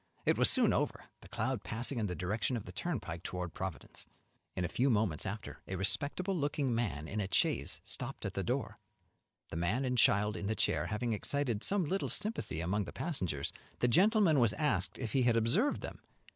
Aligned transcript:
It 0.25 0.35
was 0.35 0.49
soon 0.49 0.73
over, 0.73 1.11
the 1.19 1.27
cloud 1.29 1.63
passing 1.63 1.99
in 1.99 2.07
the 2.07 2.15
direction 2.15 2.57
of 2.57 2.65
the 2.65 2.71
turnpike 2.71 3.21
toward 3.21 3.53
Providence. 3.53 4.07
In 4.55 4.65
a 4.65 4.67
few 4.67 4.89
moments 4.89 5.27
after, 5.27 5.61
a 5.67 5.75
respectable 5.75 6.35
looking 6.35 6.73
man 6.73 7.07
in 7.07 7.21
a 7.21 7.27
chaise 7.31 7.81
stopped 7.85 8.25
at 8.25 8.33
the 8.33 8.41
door. 8.43 8.79
The 9.51 9.57
man 9.57 9.85
and 9.85 9.99
child 9.99 10.35
in 10.35 10.47
the 10.47 10.55
chair 10.55 10.87
having 10.87 11.13
excited 11.13 11.63
some 11.63 11.85
little 11.85 12.09
sympathy 12.09 12.61
among 12.61 12.85
the 12.85 12.91
passengers, 12.91 13.53
the 13.77 13.87
gentleman 13.87 14.39
was 14.39 14.53
asked 14.53 14.97
if 14.97 15.11
he 15.11 15.21
had 15.21 15.35
observed 15.37 15.81
them. 15.81 15.99